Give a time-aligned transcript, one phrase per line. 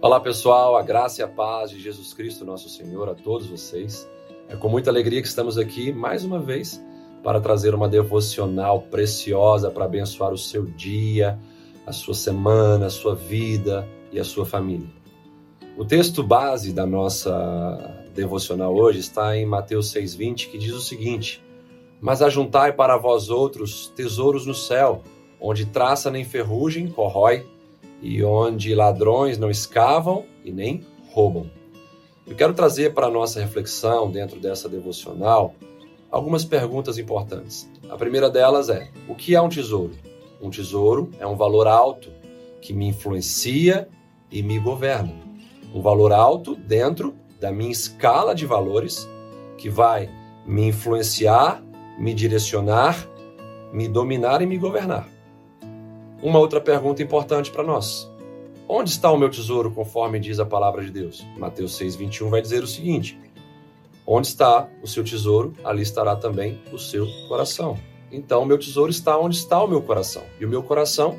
[0.00, 4.08] Olá pessoal, a graça e a paz de Jesus Cristo, nosso Senhor, a todos vocês.
[4.48, 6.82] É com muita alegria que estamos aqui mais uma vez
[7.22, 11.38] para trazer uma devocional preciosa para abençoar o seu dia,
[11.86, 14.88] a sua semana, a sua vida e a sua família.
[15.78, 21.40] O texto base da nossa devocional hoje está em Mateus 6,20, que diz o seguinte:
[22.00, 25.04] Mas ajuntai para vós outros tesouros no céu,
[25.40, 27.46] onde traça nem ferrugem, corrói
[28.02, 31.48] e onde ladrões não escavam e nem roubam.
[32.26, 35.54] Eu quero trazer para a nossa reflexão dentro dessa devocional
[36.10, 37.70] algumas perguntas importantes.
[37.88, 39.94] A primeira delas é: o que é um tesouro?
[40.42, 42.10] Um tesouro é um valor alto
[42.60, 43.88] que me influencia
[44.28, 45.27] e me governa.
[45.74, 49.08] Um valor alto dentro da minha escala de valores
[49.56, 50.08] que vai
[50.46, 51.62] me influenciar,
[51.98, 53.08] me direcionar,
[53.72, 55.08] me dominar e me governar.
[56.22, 58.10] Uma outra pergunta importante para nós.
[58.68, 61.26] Onde está o meu tesouro, conforme diz a palavra de Deus?
[61.36, 63.18] Mateus 6,21 vai dizer o seguinte:
[64.06, 67.78] Onde está o seu tesouro, ali estará também o seu coração.
[68.10, 70.22] Então, meu tesouro está onde está o meu coração.
[70.40, 71.18] E o meu coração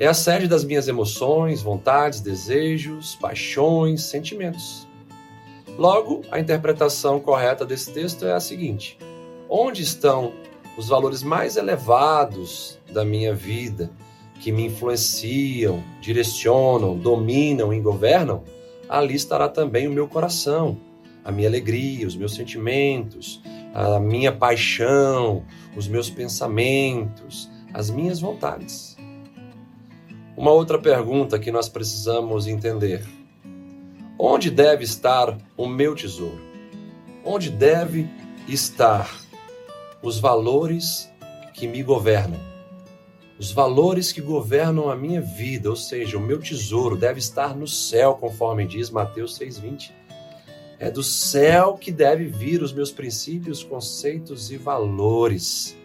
[0.00, 4.88] é a sede das minhas emoções, vontades, desejos, paixões, sentimentos.
[5.76, 8.98] Logo, a interpretação correta desse texto é a seguinte:
[9.46, 10.32] Onde estão
[10.78, 13.90] os valores mais elevados da minha vida,
[14.40, 18.42] que me influenciam, direcionam, dominam e governam,
[18.88, 20.78] ali estará também o meu coração,
[21.22, 23.42] a minha alegria, os meus sentimentos,
[23.74, 25.44] a minha paixão,
[25.76, 28.96] os meus pensamentos, as minhas vontades.
[30.36, 33.04] Uma outra pergunta que nós precisamos entender:
[34.18, 36.40] onde deve estar o meu tesouro?
[37.24, 38.08] Onde deve
[38.48, 39.10] estar
[40.02, 41.10] os valores
[41.52, 42.40] que me governam.
[43.38, 47.66] Os valores que governam a minha vida, ou seja, o meu tesouro deve estar no
[47.66, 49.92] céu, conforme diz Mateus 6,20.
[50.78, 55.76] É do céu que deve vir os meus princípios, conceitos e valores.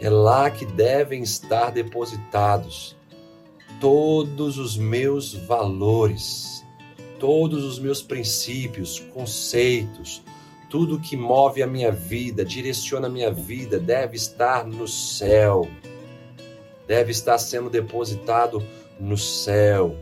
[0.00, 2.96] É lá que devem estar depositados
[3.82, 6.64] todos os meus valores,
[7.18, 10.22] todos os meus princípios, conceitos,
[10.70, 15.68] tudo que move a minha vida, direciona a minha vida, deve estar no céu.
[16.86, 18.64] Deve estar sendo depositado
[19.00, 19.96] no céu.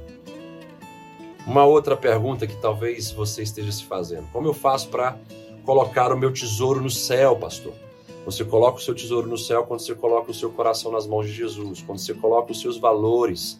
[1.46, 5.18] Uma outra pergunta que talvez você esteja se fazendo: como eu faço para
[5.64, 7.72] colocar o meu tesouro no céu, pastor?
[8.26, 11.26] Você coloca o seu tesouro no céu quando você coloca o seu coração nas mãos
[11.26, 13.58] de Jesus, quando você coloca os seus valores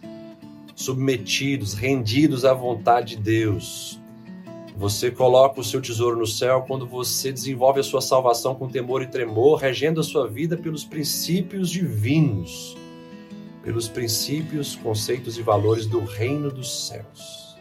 [0.81, 3.99] submetidos, rendidos à vontade de Deus.
[4.75, 9.03] Você coloca o seu tesouro no céu quando você desenvolve a sua salvação com temor
[9.03, 12.75] e tremor, regendo a sua vida pelos princípios divinos,
[13.63, 17.55] pelos princípios, conceitos e valores do reino dos céus.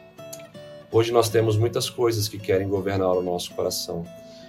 [0.90, 4.04] Hoje nós temos muitas coisas que querem governar o nosso coração.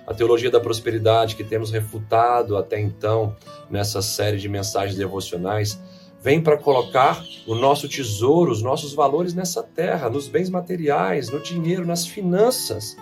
[0.07, 3.35] A teologia da prosperidade que temos refutado até então
[3.69, 5.79] nessa série de mensagens devocionais
[6.21, 11.39] vem para colocar o nosso tesouro, os nossos valores nessa terra, nos bens materiais, no
[11.39, 12.95] dinheiro, nas finanças.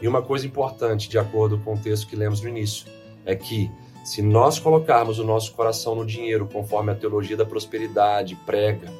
[0.00, 2.86] E uma coisa importante, de acordo com o texto que lemos no início,
[3.24, 3.70] é que
[4.04, 8.92] se nós colocarmos o nosso coração no dinheiro, conforme a teologia da prosperidade prega,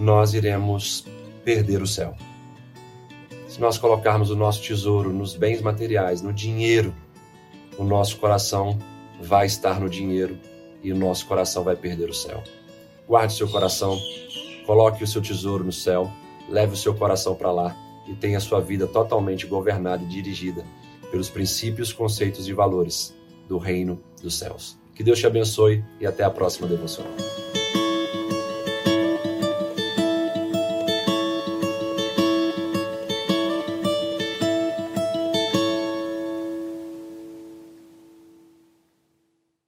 [0.00, 1.04] nós iremos
[1.44, 2.16] perder o céu.
[3.46, 6.94] Se nós colocarmos o nosso tesouro nos bens materiais, no dinheiro,
[7.76, 8.78] o nosso coração
[9.20, 10.38] vai estar no dinheiro
[10.82, 12.42] e o nosso coração vai perder o céu.
[13.06, 13.98] Guarde seu coração,
[14.66, 16.10] coloque o seu tesouro no céu,
[16.48, 17.76] leve o seu coração para lá
[18.06, 20.64] e tenha sua vida totalmente governada e dirigida
[21.10, 23.14] pelos princípios, conceitos e valores
[23.48, 24.78] do reino dos céus.
[24.94, 27.04] Que Deus te abençoe e até a próxima devoção.